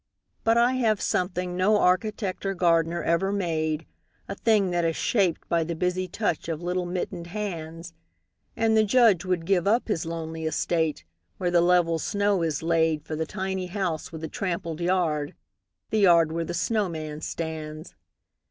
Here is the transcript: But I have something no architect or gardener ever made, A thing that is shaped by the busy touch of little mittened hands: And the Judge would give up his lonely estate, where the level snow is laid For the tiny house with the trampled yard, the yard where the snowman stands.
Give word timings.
But 0.43 0.57
I 0.57 0.71
have 0.77 0.99
something 0.99 1.55
no 1.55 1.77
architect 1.77 2.43
or 2.43 2.55
gardener 2.55 3.03
ever 3.03 3.31
made, 3.31 3.85
A 4.27 4.33
thing 4.33 4.71
that 4.71 4.83
is 4.83 4.95
shaped 4.95 5.47
by 5.47 5.63
the 5.63 5.75
busy 5.75 6.07
touch 6.07 6.49
of 6.49 6.59
little 6.63 6.87
mittened 6.87 7.27
hands: 7.27 7.93
And 8.57 8.75
the 8.75 8.83
Judge 8.83 9.25
would 9.25 9.45
give 9.45 9.67
up 9.67 9.89
his 9.89 10.03
lonely 10.07 10.45
estate, 10.47 11.05
where 11.37 11.51
the 11.51 11.61
level 11.61 11.99
snow 11.99 12.41
is 12.41 12.63
laid 12.63 13.03
For 13.05 13.15
the 13.15 13.27
tiny 13.27 13.67
house 13.67 14.11
with 14.11 14.21
the 14.21 14.27
trampled 14.27 14.81
yard, 14.81 15.35
the 15.91 15.99
yard 15.99 16.31
where 16.31 16.45
the 16.45 16.55
snowman 16.55 17.21
stands. 17.21 17.93